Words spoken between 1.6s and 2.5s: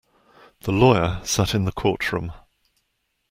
the courtroom.